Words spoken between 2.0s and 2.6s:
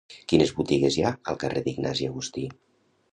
Agustí?